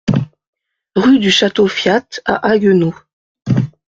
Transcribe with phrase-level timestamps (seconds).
[0.95, 2.95] Rue du Château Fiat à Haguenau